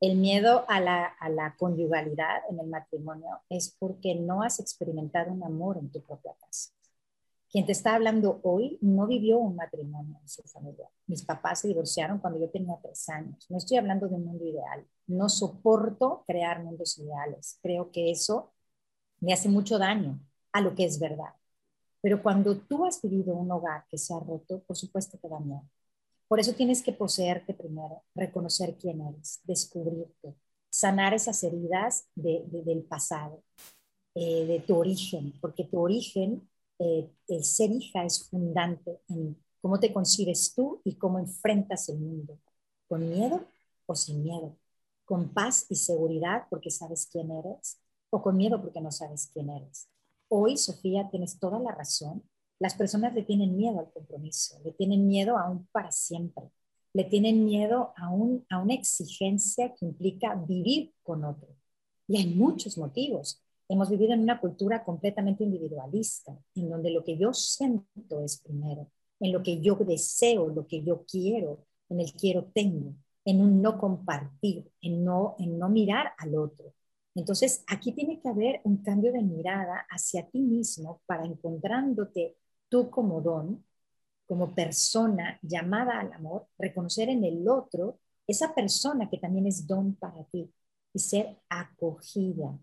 [0.00, 5.32] El miedo a la, a la conyugalidad en el matrimonio es porque no has experimentado
[5.32, 6.72] un amor en tu propia casa.
[7.54, 10.88] Quien te está hablando hoy no vivió un matrimonio en su familia.
[11.06, 13.46] Mis papás se divorciaron cuando yo tenía tres años.
[13.48, 14.84] No estoy hablando de un mundo ideal.
[15.06, 17.60] No soporto crear mundos ideales.
[17.62, 18.52] Creo que eso
[19.20, 20.18] me hace mucho daño
[20.52, 21.32] a lo que es verdad.
[22.00, 25.38] Pero cuando tú has vivido un hogar que se ha roto, por supuesto te da
[25.38, 25.62] miedo.
[26.26, 30.34] Por eso tienes que poseerte primero, reconocer quién eres, descubrirte,
[30.70, 33.44] sanar esas heridas del pasado,
[34.16, 39.78] eh, de tu origen, porque tu origen eh, el ser hija es fundante en cómo
[39.80, 42.38] te concibes tú y cómo enfrentas el mundo,
[42.88, 43.46] con miedo
[43.86, 44.56] o sin miedo,
[45.04, 49.50] con paz y seguridad porque sabes quién eres o con miedo porque no sabes quién
[49.50, 49.88] eres.
[50.28, 52.22] Hoy, Sofía, tienes toda la razón.
[52.58, 56.44] Las personas le tienen miedo al compromiso, le tienen miedo a un para siempre,
[56.92, 61.48] le tienen miedo a, un, a una exigencia que implica vivir con otro.
[62.06, 63.43] Y hay muchos motivos.
[63.68, 68.90] Hemos vivido en una cultura completamente individualista, en donde lo que yo siento es primero,
[69.20, 73.62] en lo que yo deseo, lo que yo quiero, en el quiero tengo, en un
[73.62, 76.74] no compartir, en no, en no mirar al otro.
[77.14, 82.36] Entonces, aquí tiene que haber un cambio de mirada hacia ti mismo para encontrándote
[82.68, 83.64] tú como don,
[84.26, 89.94] como persona llamada al amor, reconocer en el otro esa persona que también es don
[89.94, 90.50] para ti
[90.92, 92.58] y ser acogida,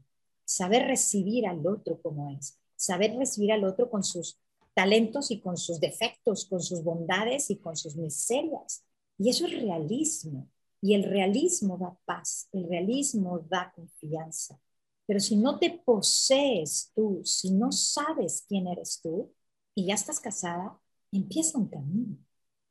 [0.56, 4.40] saber recibir al otro como es, saber recibir al otro con sus
[4.74, 8.84] talentos y con sus defectos, con sus bondades y con sus miserias.
[9.18, 10.50] Y eso es realismo.
[10.82, 14.60] Y el realismo da paz, el realismo da confianza.
[15.06, 19.32] Pero si no te posees tú, si no sabes quién eres tú
[19.76, 20.80] y ya estás casada,
[21.12, 22.18] empieza un camino.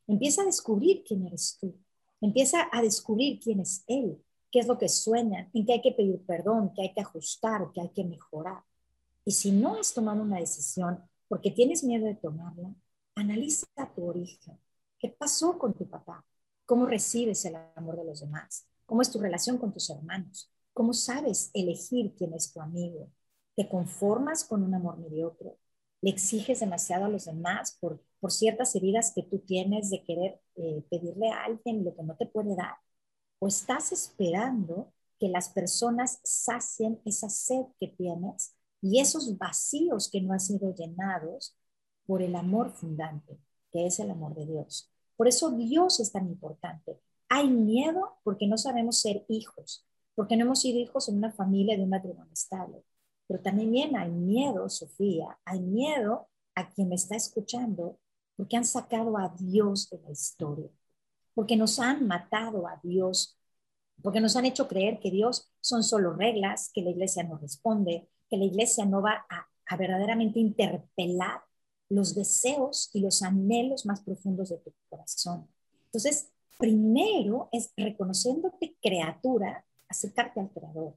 [0.07, 1.77] Empieza a descubrir quién eres tú.
[2.21, 5.93] Empieza a descubrir quién es él qué es lo que sueñan, en qué hay que
[5.93, 8.63] pedir perdón, qué hay que ajustar, qué hay que mejorar.
[9.25, 12.75] Y si no has tomado una decisión porque tienes miedo de tomarla,
[13.15, 14.59] analiza tu origen.
[14.99, 16.25] ¿Qué pasó con tu papá?
[16.67, 18.67] ¿Cómo recibes el amor de los demás?
[18.87, 20.51] ¿Cómo es tu relación con tus hermanos?
[20.73, 23.09] ¿Cómo sabes elegir quién es tu amigo?
[23.57, 25.57] ¿Te conformas con un amor mediocre?
[26.01, 30.41] ¿Le exiges demasiado a los demás por, por ciertas heridas que tú tienes de querer
[30.57, 32.75] eh, pedirle a alguien lo que no te puede dar?
[33.41, 40.21] O estás esperando que las personas sacien esa sed que tienes y esos vacíos que
[40.21, 41.57] no han sido llenados
[42.07, 43.39] por el amor fundante,
[43.71, 44.91] que es el amor de Dios.
[45.17, 47.01] Por eso Dios es tan importante.
[47.29, 51.77] Hay miedo porque no sabemos ser hijos, porque no hemos sido hijos en una familia
[51.77, 52.85] de un matrimonio estable.
[53.27, 57.99] Pero también hay miedo, Sofía, hay miedo a quien me está escuchando
[58.37, 60.71] porque han sacado a Dios de la historia
[61.41, 63.41] porque nos han matado a Dios,
[64.03, 68.11] porque nos han hecho creer que Dios son solo reglas, que la iglesia no responde,
[68.29, 71.41] que la iglesia no va a, verdaderamente interpelar
[71.89, 75.49] los deseos y los anhelos más profundos de tu corazón.
[75.87, 80.95] Entonces, primero es reconociéndote criatura, acercarte al Creador.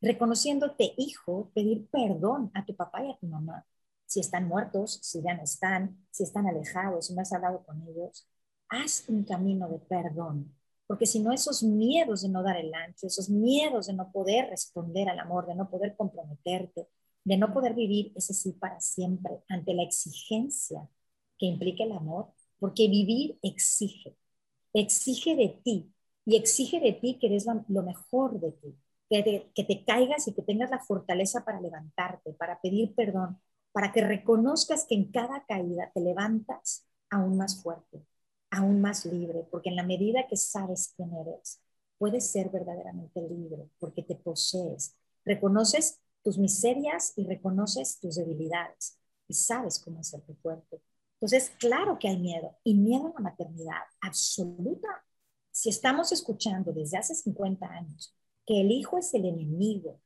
[0.00, 3.66] Reconociéndote hijo, pedir perdón a tu papá y a tu mamá.
[4.06, 7.82] Si están muertos, si ya no están, si están alejados, si no has hablado con
[7.82, 8.26] ellos
[8.72, 10.52] haz un camino de perdón,
[10.86, 14.48] porque si no esos miedos de no dar el ancho, esos miedos de no poder
[14.50, 16.88] responder al amor, de no poder comprometerte,
[17.24, 20.88] de no poder vivir ese sí para siempre ante la exigencia
[21.38, 24.16] que implica el amor, porque vivir exige,
[24.72, 25.92] exige de ti
[26.24, 28.74] y exige de ti que eres lo mejor de ti,
[29.10, 33.38] que te, que te caigas y que tengas la fortaleza para levantarte, para pedir perdón,
[33.72, 38.02] para que reconozcas que en cada caída te levantas aún más fuerte,
[38.52, 41.60] aún más libre, porque en la medida que sabes quién eres,
[41.98, 49.34] puedes ser verdaderamente libre, porque te posees, reconoces tus miserias y reconoces tus debilidades y
[49.34, 50.82] sabes cómo hacerte fuerte.
[51.14, 54.88] Entonces, claro que hay miedo y miedo a la maternidad absoluta.
[55.50, 60.00] Si estamos escuchando desde hace 50 años que el hijo es el enemigo,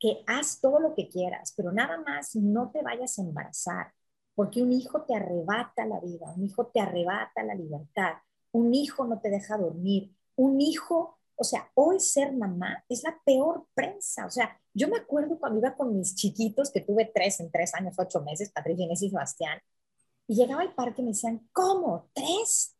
[0.00, 3.92] que haz todo lo que quieras, pero nada más no te vayas a embarazar,
[4.36, 8.12] porque un hijo te arrebata la vida, un hijo te arrebata la libertad,
[8.52, 13.18] un hijo no te deja dormir, un hijo, o sea, hoy ser mamá es la
[13.24, 17.40] peor prensa, o sea, yo me acuerdo cuando iba con mis chiquitos, que tuve tres
[17.40, 19.58] en tres años, ocho meses, Patricia, Inés y Sebastián,
[20.28, 22.10] y llegaba al parque y me decían, ¿cómo?
[22.12, 22.76] ¿Tres?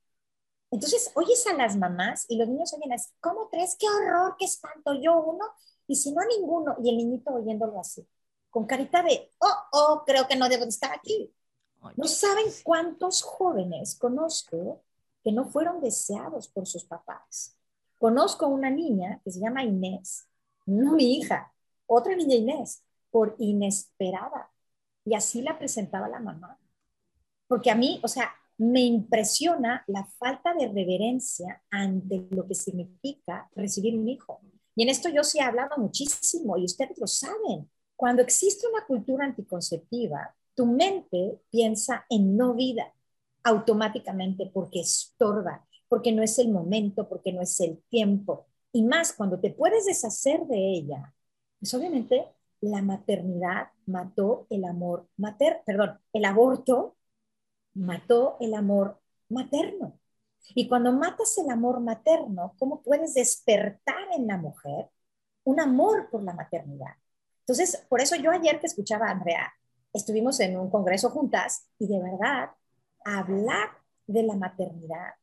[0.71, 3.77] Entonces oyes a las mamás y los niños oyen así, ¿cómo tres?
[3.79, 4.37] ¡Qué horror!
[4.39, 4.93] ¡Qué espanto!
[5.01, 5.47] Yo uno,
[5.87, 8.07] y si no ninguno, y el niñito oyéndolo así,
[8.51, 11.33] con carita de, oh, oh, creo que no debo de estar aquí.
[11.97, 14.83] No saben cuántos jóvenes conozco
[15.23, 17.57] que no fueron deseados por sus papás.
[17.99, 20.29] Conozco una niña que se llama Inés,
[20.67, 21.53] no mi hija,
[21.87, 24.51] otra niña Inés, por inesperada.
[25.05, 26.59] Y así la presentaba la mamá.
[27.49, 33.49] Porque a mí, o sea, me impresiona la falta de reverencia ante lo que significa
[33.55, 34.41] recibir un hijo.
[34.75, 37.71] Y en esto yo sí he hablado muchísimo y ustedes lo saben.
[37.97, 42.93] Cuando existe una cultura anticonceptiva, tu mente piensa en no vida
[43.45, 48.47] automáticamente porque estorba, porque no es el momento, porque no es el tiempo.
[48.73, 51.15] Y más cuando te puedes deshacer de ella,
[51.61, 52.27] pues obviamente
[52.61, 56.97] la maternidad mató el amor materno, perdón, el aborto
[57.75, 59.99] mató el amor materno.
[60.55, 64.91] Y cuando matas el amor materno, ¿cómo puedes despertar en la mujer
[65.45, 66.95] un amor por la maternidad?
[67.41, 69.53] Entonces, por eso yo ayer que escuchaba Andrea,
[69.97, 72.51] estuvimos en un congreso juntas y de verdad,
[73.05, 73.71] hablar
[74.07, 75.15] de la maternidad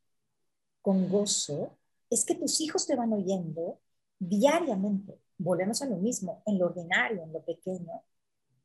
[0.81, 1.77] con gozo
[2.09, 3.79] es que tus hijos te van oyendo
[4.19, 8.03] diariamente volvemos a lo mismo, en lo ordinario, en lo pequeño,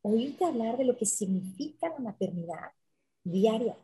[0.01, 2.71] oírte hablar de lo que significa la maternidad
[3.23, 3.77] diaria,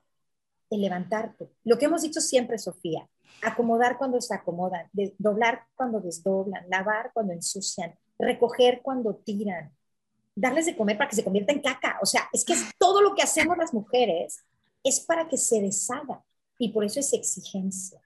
[0.69, 1.49] el levantarte.
[1.63, 3.07] Lo que hemos dicho siempre, Sofía,
[3.41, 9.75] acomodar cuando se acomodan, doblar cuando desdoblan, lavar cuando ensucian, recoger cuando tiran,
[10.35, 11.97] darles de comer para que se convierta en caca.
[12.01, 14.43] O sea, es que es todo lo que hacemos las mujeres
[14.83, 16.23] es para que se deshaga.
[16.59, 17.99] Y por eso es exigencia.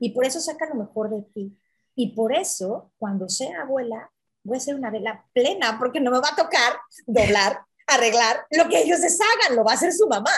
[0.00, 1.58] Y por eso saca lo mejor de ti.
[1.94, 4.10] Y por eso, cuando sea abuela,
[4.42, 6.74] voy a ser una vela plena porque no me va a tocar
[7.06, 10.32] doblar, arreglar lo que ellos deshagan, lo va a hacer su mamá.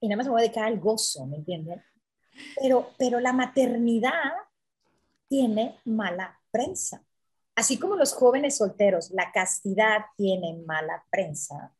[0.00, 1.82] Y nada más me voy a dedicar al gozo, ¿me entienden?
[2.60, 4.32] Pero, pero la maternidad
[5.28, 7.02] tiene mala prensa.
[7.56, 11.74] Así como los jóvenes solteros, la castidad tiene mala prensa,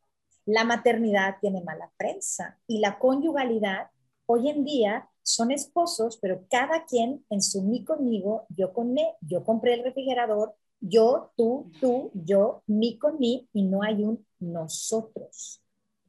[0.47, 3.91] la maternidad tiene mala prensa y la conyugalidad
[4.25, 9.17] hoy en día son esposos, pero cada quien en su mí conmigo, yo con me,
[9.21, 14.25] yo compré el refrigerador, yo, tú, tú, yo, mí con mí, y no hay un
[14.39, 15.63] nosotros.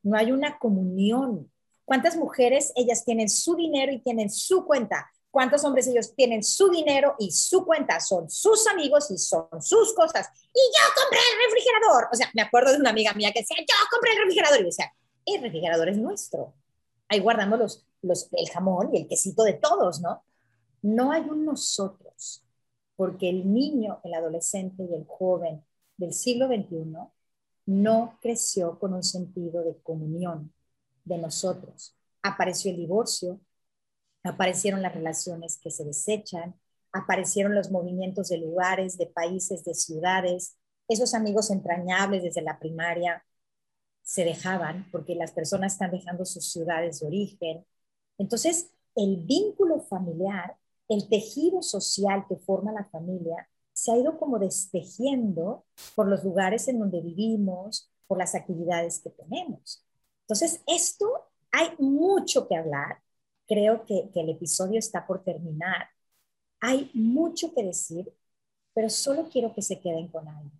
[0.03, 1.51] No hay una comunión.
[1.83, 5.09] ¿Cuántas mujeres ellas tienen su dinero y tienen su cuenta?
[5.37, 7.99] ¿Cuántos hombres ellos tienen su dinero y su cuenta?
[7.99, 10.27] Son sus amigos y son sus cosas.
[10.51, 12.07] Y yo compré el refrigerador.
[12.11, 14.61] O sea, me acuerdo de una amiga mía que decía, yo compré el refrigerador.
[14.61, 14.91] Y decía,
[15.27, 16.55] el refrigerador es nuestro.
[17.07, 20.23] Ahí guardamos los, los, el jamón y el quesito de todos, ¿no?
[20.81, 22.43] No hay un nosotros
[22.95, 25.63] porque el niño, el adolescente y el joven
[25.97, 26.95] del siglo XXI
[27.67, 30.51] no creció con un sentido de comunión
[31.05, 31.95] de nosotros.
[32.23, 33.39] Apareció el divorcio,
[34.27, 36.55] aparecieron las relaciones que se desechan,
[36.91, 40.57] aparecieron los movimientos de lugares, de países, de ciudades.
[40.87, 43.23] Esos amigos entrañables desde la primaria
[44.03, 47.65] se dejaban porque las personas están dejando sus ciudades de origen.
[48.17, 50.57] Entonces, el vínculo familiar
[50.89, 56.67] el tejido social que forma la familia se ha ido como destejiendo por los lugares
[56.67, 59.85] en donde vivimos, por las actividades que tenemos.
[60.21, 63.01] Entonces, esto hay mucho que hablar.
[63.47, 65.87] Creo que, el episodio está por terminar.
[66.59, 68.13] Hay mucho que decir,
[68.73, 70.51] pero solo quiero que se queden con algo.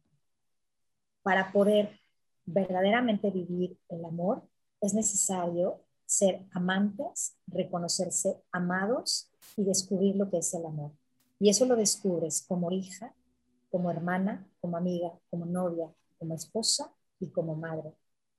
[1.22, 2.00] Para poder
[2.46, 4.44] verdaderamente vivir el amor,
[4.80, 10.92] es necesario ser amantes, reconocerse amados y descubrir lo que es el amor.
[11.40, 13.14] Y eso lo descubres como hija,
[13.70, 17.94] como hermana, como amiga, como novia, como esposa y como madre.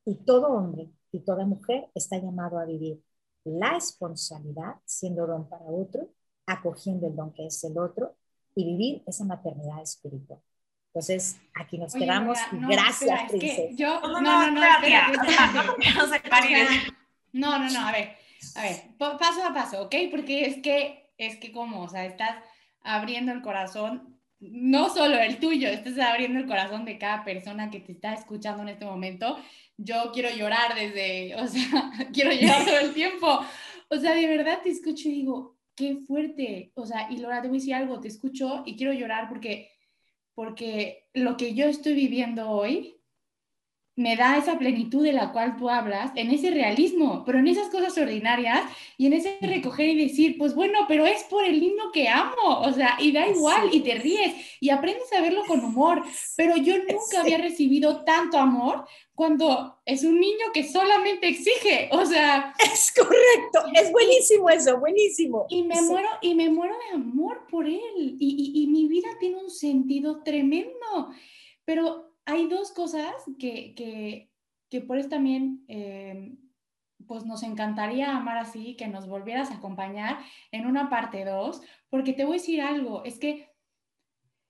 [0.07, 3.03] Y todo hombre y toda mujer está llamado a vivir
[3.45, 6.09] la esponsalidad siendo don para otro,
[6.47, 8.17] acogiendo el don que es el otro
[8.55, 10.41] y vivir esa maternidad espiritual.
[10.89, 12.39] Entonces, aquí nos quedamos.
[12.53, 13.63] Gracias, princesa.
[13.75, 14.69] yo, no, no, no, no, no,
[17.33, 18.17] no, no, a ver,
[18.57, 19.95] a ver, paso a paso, ¿ok?
[20.11, 22.37] Porque es que, es que como, o sea, estás
[22.83, 27.81] abriendo el corazón, no solo el tuyo, estás abriendo el corazón de cada persona que
[27.81, 29.39] te está escuchando en este momento.
[29.79, 33.41] Yo quiero llorar desde, o sea, quiero llorar todo el tiempo.
[33.89, 36.73] O sea, de verdad te escucho y digo, qué fuerte.
[36.75, 39.71] O sea, y Laura, te voy a decir algo, te escucho y quiero llorar porque,
[40.35, 42.98] porque lo que yo estoy viviendo hoy
[43.99, 47.69] me da esa plenitud de la cual tú hablas, en ese realismo, pero en esas
[47.69, 48.63] cosas ordinarias
[48.97, 52.61] y en ese recoger y decir, pues bueno, pero es por el niño que amo,
[52.61, 56.05] o sea, y da igual, y te ríes y aprendes a verlo con humor,
[56.37, 58.85] pero yo nunca había recibido tanto amor
[59.17, 62.55] cuando es un niño que solamente exige, o sea...
[62.61, 65.47] Es correcto, es buenísimo eso, buenísimo.
[65.49, 69.09] Y me, muero, y me muero de amor por él, y, y, y mi vida
[69.19, 71.11] tiene un sentido tremendo,
[71.65, 74.31] pero hay dos cosas que, que,
[74.69, 76.37] que por eso también eh,
[77.07, 80.19] pues nos encantaría amar así, que nos volvieras a acompañar
[80.53, 83.49] en una parte 2, porque te voy a decir algo, es que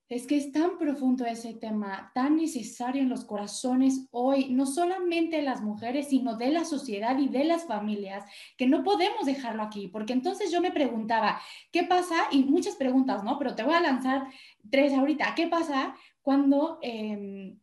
[0.08, 5.36] es que es tan profundo ese tema, tan necesario en los corazones hoy, no solamente
[5.36, 8.24] de las mujeres, sino de la sociedad y de las familias,
[8.56, 11.38] que no podemos dejarlo aquí, porque entonces yo me preguntaba,
[11.70, 12.16] ¿qué pasa?
[12.32, 13.38] Y muchas preguntas, ¿no?
[13.38, 14.26] Pero te voy a lanzar
[14.70, 15.34] tres ahorita.
[15.36, 17.58] ¿Qué pasa cuando em,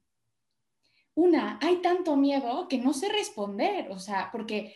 [1.15, 4.75] una, hay tanto miedo que no sé responder, o sea, porque,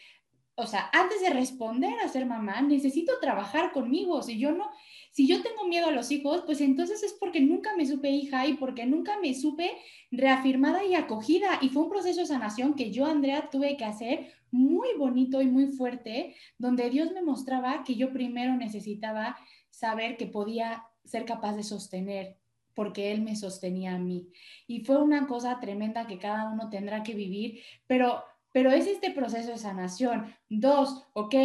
[0.55, 4.23] o sea, antes de responder a ser mamá, necesito trabajar conmigo.
[4.23, 4.69] Si yo no,
[5.11, 8.47] si yo tengo miedo a los hijos, pues entonces es porque nunca me supe hija
[8.47, 9.71] y porque nunca me supe
[10.11, 11.59] reafirmada y acogida.
[11.61, 15.47] Y fue un proceso de sanación que yo, Andrea, tuve que hacer muy bonito y
[15.47, 19.37] muy fuerte, donde Dios me mostraba que yo primero necesitaba
[19.69, 22.37] saber que podía ser capaz de sostener
[22.79, 24.31] porque Él me sostenía a mí.
[24.65, 28.23] Y fue una cosa tremenda que cada uno tendrá que vivir, pero,
[28.53, 30.33] pero es este proceso de sanación.
[30.47, 31.35] Dos, ok,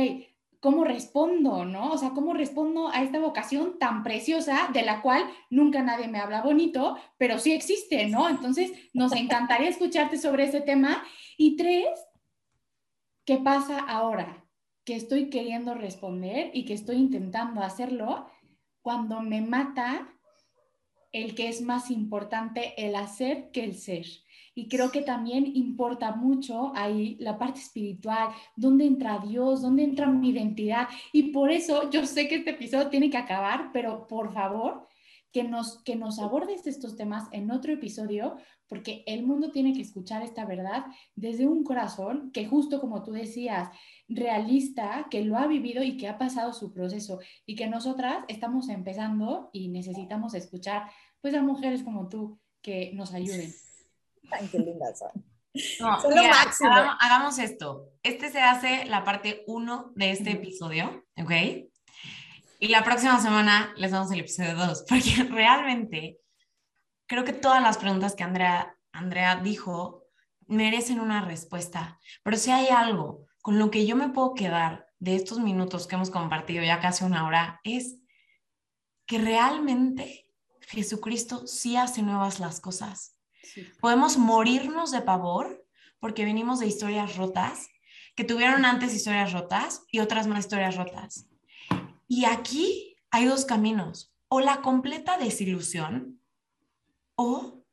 [0.61, 1.91] ¿cómo respondo, no?
[1.91, 6.20] O sea, ¿cómo respondo a esta vocación tan preciosa de la cual nunca nadie me
[6.20, 8.28] habla bonito, pero sí existe, ¿no?
[8.28, 11.03] Entonces, nos encantaría escucharte sobre ese tema.
[11.37, 11.89] Y tres,
[13.24, 14.47] ¿qué pasa ahora?
[14.85, 18.30] Que estoy queriendo responder y que estoy intentando hacerlo
[18.82, 20.14] cuando me mata
[21.15, 24.05] el que es más importante el hacer que el ser.
[24.57, 30.07] Y creo que también importa mucho ahí la parte espiritual, dónde entra Dios, dónde entra
[30.07, 30.89] mi identidad.
[31.12, 34.89] Y por eso yo sé que este episodio tiene que acabar, pero por favor,
[35.35, 38.37] que nos, que nos abordes estos temas en otro episodio,
[38.68, 40.85] porque el mundo tiene que escuchar esta verdad
[41.16, 43.68] desde un corazón que justo como tú decías,
[44.09, 48.68] realista, que lo ha vivido y que ha pasado su proceso y que nosotras estamos
[48.68, 50.89] empezando y necesitamos escuchar
[51.20, 53.53] pues a mujeres como tú que nos ayuden.
[54.30, 55.24] Ay, qué lindas son.
[57.01, 57.91] Hagamos, esto.
[58.05, 61.32] Este se hace la parte 1 de este episodio, ¿ok?
[62.59, 66.21] Y la próxima semana les damos el episodio 2, porque realmente
[67.07, 70.05] creo que todas las preguntas que Andrea, Andrea dijo
[70.47, 71.99] merecen una respuesta.
[72.23, 75.97] Pero si hay algo con lo que yo me puedo quedar de estos minutos que
[75.97, 77.97] hemos compartido ya casi una hora, es
[79.07, 80.31] que realmente
[80.63, 83.19] Jesucristo sí hace nuevas las cosas.
[83.81, 85.67] Podemos morirnos de pavor
[86.01, 87.69] porque venimos de historias rotas,
[88.15, 91.27] que tuvieron antes historias rotas y otras más historias rotas.
[92.07, 96.21] Y aquí hay dos caminos, o la completa desilusión
[97.17, 97.65] o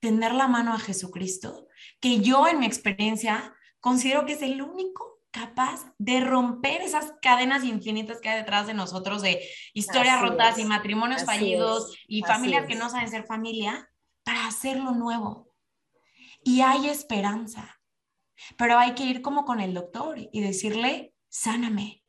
[0.00, 1.66] tener la mano a Jesucristo,
[2.00, 7.64] que yo en mi experiencia considero que es el único capaz de romper esas cadenas
[7.64, 9.40] infinitas que hay detrás de nosotros de
[9.74, 13.90] historias rotas y matrimonios fallidos y familias que no saben ser familia
[14.24, 15.52] para hacerlo nuevo.
[16.42, 17.80] Y hay esperanza,
[18.56, 22.02] pero hay que ir como con el doctor y decirle, sáname,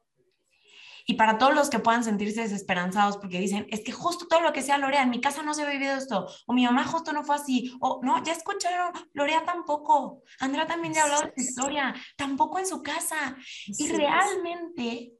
[1.10, 4.53] y para todos los que puedan sentirse desesperanzados porque dicen, es que justo todo lo
[4.53, 7.12] que sea Lorea, en mi casa no se ha vivido esto, o mi mamá justo
[7.14, 11.34] no fue así, o no, ya escucharon, Lorea tampoco, Andrea también ya ha hablado de
[11.34, 13.36] su historia, tampoco en su casa.
[13.66, 15.14] Y realmente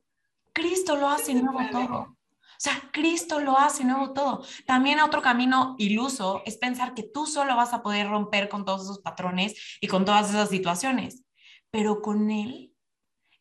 [0.54, 1.96] Cristo lo hace nuevo todo.
[2.02, 4.46] O sea, Cristo lo hace nuevo todo.
[4.68, 8.84] También otro camino iluso es pensar que tú solo vas a poder romper con todos
[8.84, 11.24] esos patrones y con todas esas situaciones,
[11.72, 12.76] pero con Él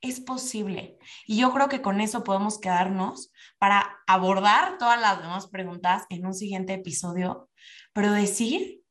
[0.00, 0.98] es posible.
[1.26, 6.26] Y yo creo que con eso podemos quedarnos para abordar todas las demás preguntas en
[6.26, 7.48] un siguiente episodio,
[7.92, 8.82] pero decir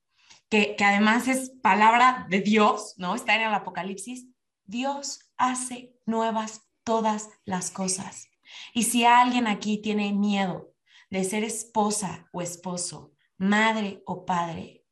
[0.50, 3.16] que, que además es palabra de Dios, ¿no?
[3.16, 4.28] Está en el Apocalipsis,
[4.66, 8.28] Dios hace nuevas todas las cosas.
[8.74, 10.74] Y si alguien aquí tiene miedo
[11.10, 14.86] de ser esposa o esposo, madre o padre,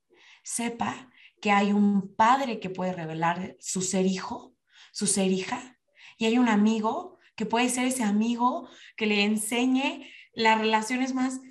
[0.44, 1.10] sepa
[1.42, 4.56] que hay un padre que puede revelar su ser hijo,
[4.92, 5.75] su ser hija,
[6.18, 11.42] y hay un amigo que puede ser ese amigo que le enseñe las relaciones más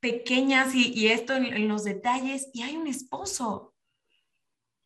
[0.00, 3.74] pequeñas y, esto en los detalles, y hay un esposo,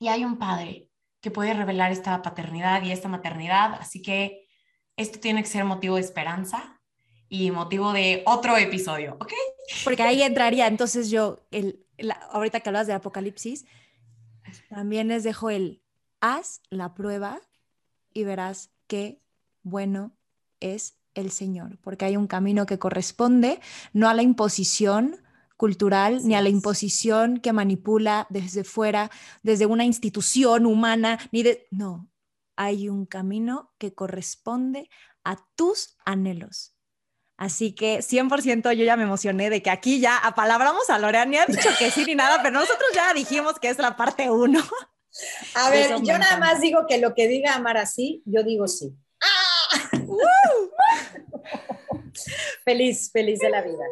[0.03, 0.89] y hay un padre
[1.20, 4.49] que puede revelar esta paternidad y esta maternidad, así que
[4.97, 6.81] esto tiene que ser motivo de esperanza
[7.29, 9.33] y motivo de otro episodio, ¿ok?
[9.85, 11.87] Porque ahí entraría, entonces yo, el,
[12.31, 13.64] ahorita que hablas de Apocalipsis,
[14.68, 15.83] también les dejo el
[16.20, 17.41] haz la prueba
[18.12, 19.22] y verás qué
[19.62, 20.12] bueno
[20.61, 23.59] es el Señor, porque hay un camino que corresponde
[23.95, 25.16] no a la imposición
[25.57, 29.11] cultural ni a la imposición que manipula desde fuera,
[29.43, 32.11] desde una institución humana, ni de no,
[32.55, 34.90] hay un camino que corresponde
[35.24, 36.76] a tus anhelos,
[37.38, 41.38] Así que 100% yo ya me emocioné de que aquí ya apalabramos a Lorea, ni
[41.38, 44.61] ha dicho que sí ni nada, pero nosotros ya dijimos que es la parte uno.
[45.54, 48.94] A ver, yo nada más digo que lo que diga Amar así, yo digo sí.
[52.64, 53.84] feliz, feliz de la vida.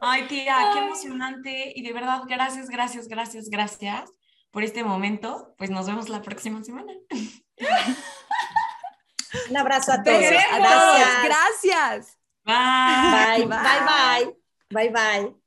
[0.00, 4.12] Ay, tía, qué emocionante y de verdad, gracias, gracias, gracias, gracias
[4.50, 5.54] por este momento.
[5.56, 6.92] Pues nos vemos la próxima semana.
[9.50, 10.20] Un abrazo a todos.
[10.20, 11.24] Gracias.
[11.24, 12.18] gracias.
[12.44, 13.46] Bye.
[13.46, 14.36] Bye, bye, bye.
[14.70, 15.43] Bye, bye.